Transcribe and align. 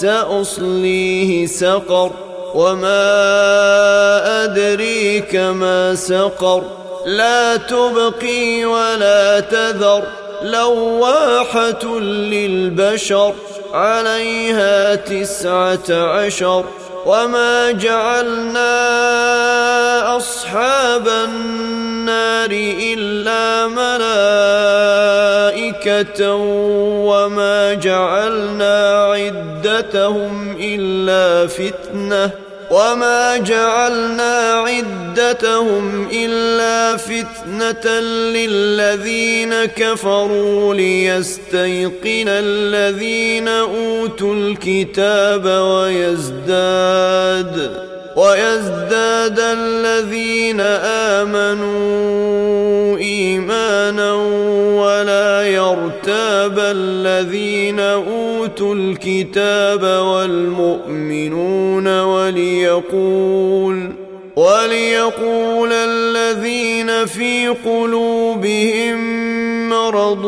سأصليه 0.00 1.46
سقر 1.46 2.10
وما 2.54 3.04
أدريك 4.44 5.36
ما 5.36 5.94
سقر 5.94 6.62
لا 7.06 7.56
تبقي 7.56 8.64
ولا 8.64 9.40
تذر 9.40 10.02
لواحة 10.42 11.98
للبشر 11.98 13.34
عليها 13.72 14.94
تسعة 14.94 15.90
عشر 15.90 16.64
وما 17.06 17.70
جعلنا 17.70 18.70
أصحاب 20.16 21.08
النار 21.08 22.50
إلا 22.50 23.66
ملائكة 23.68 25.19
وما 27.06 27.74
جعلنا 27.74 29.04
عدتهم 29.04 30.56
إلا 30.60 31.46
فتنةً 31.46 32.50
وما 32.70 33.36
جعلنا 33.36 34.52
عدتهم 34.52 36.08
الا 36.12 36.96
فتنه 36.96 38.00
للذين 38.30 39.64
كفروا 39.64 40.74
ليستيقن 40.74 42.28
الذين 42.28 43.48
اوتوا 43.48 44.34
الكتاب 44.34 45.44
ويزداد 45.46 47.00
ويزداد 48.16 49.40
الذين 49.40 50.60
امنوا 51.20 52.98
ايمانا 52.98 53.59
الذين 56.70 57.80
أوتوا 57.80 58.74
الكتاب 58.74 59.82
والمؤمنون 60.04 61.20
وليقول 62.00 63.92
وليقول 64.36 65.72
الذين 65.72 67.06
في 67.06 67.48
قلوبهم 67.48 69.20
مرض 69.68 70.24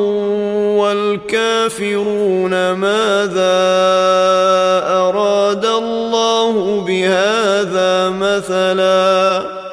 والكافرون 0.76 2.50
ماذا 2.72 3.62
أراد 4.86 5.64
الله 5.66 6.80
بهذا 6.80 8.08
مثلا 8.10 9.21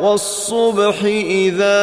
والصبح 0.00 1.02
إذا 1.04 1.80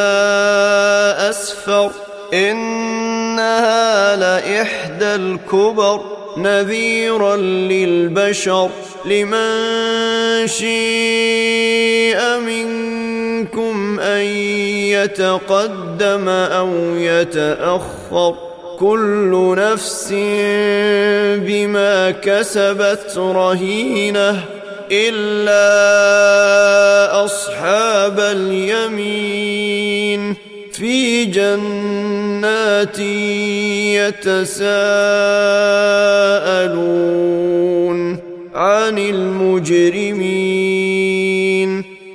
أسفر 1.30 1.90
إنها 2.34 4.16
لإحدى 4.16 5.14
الكبر 5.14 6.00
نذيرا 6.36 7.36
للبشر 7.36 8.70
لمن 9.04 10.46
شيء 10.46 12.18
منكم 12.46 14.00
أن 14.00 14.22
يتقدم 14.92 16.28
أو 16.28 16.70
يتأخر 16.96 18.34
كل 18.78 19.54
نفس 19.58 20.08
بما 21.38 22.10
كسبت 22.10 23.12
رهينة 23.16 24.44
إلا 24.92 25.64
أصحاب 27.24 28.20
اليمين 28.20 29.62
في 30.72 31.24
جنات 31.24 32.98
يتساءلون 33.96 34.72
عن 38.54 38.98
المجرمين. 38.98 40.32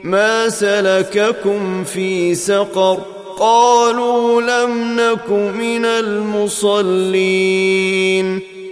ما 0.04 0.50
سلككم 0.50 1.84
في 1.84 2.36
سقر؟ 2.36 2.98
قالوا 3.40 4.42
لم 4.42 5.00
نك 5.00 5.30
من 5.30 5.86
المصلين. 5.86 7.18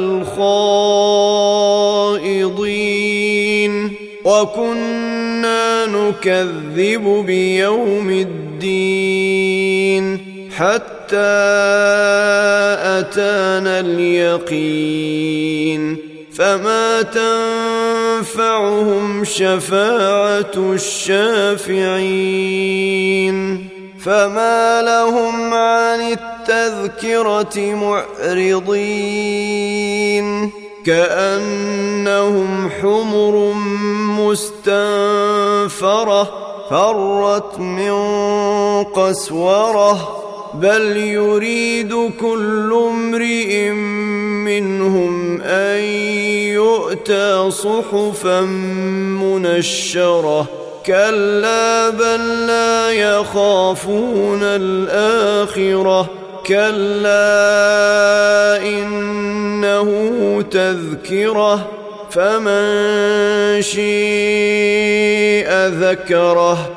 الخائضين 2.67 3.91
وكنا 4.25 5.85
نكذب 5.85 7.23
بيوم 7.25 8.09
الدين 8.09 9.57
حتى 10.51 11.15
أتانا 12.99 13.79
اليقين 13.79 15.37
فما 16.37 17.01
تنفعهم 18.21 19.23
شفاعه 19.23 20.51
الشافعين 20.57 21.97
فما 24.05 24.81
لهم 24.81 25.53
عن 25.53 26.01
التذكره 26.01 27.75
معرضين 27.75 29.07
كانهم 30.85 32.69
حمر 32.81 33.53
مستنفره 34.19 36.23
فرت 36.69 37.59
من 37.59 37.93
قسوره 38.83 40.26
بل 40.61 40.97
يريد 40.97 41.93
كل 42.19 42.73
امرئ 42.89 43.69
منهم 44.49 45.41
ان 45.41 45.83
يؤتى 46.53 47.51
صحفا 47.51 48.41
منشره 49.21 50.47
كلا 50.85 51.89
بل 51.89 52.47
لا 52.47 52.91
يخافون 52.91 54.39
الاخره 54.43 56.09
كلا 56.47 57.17
انه 58.61 60.41
تذكره 60.51 61.67
فمن 62.09 63.61
شيء 63.61 65.49
ذكره 65.67 66.76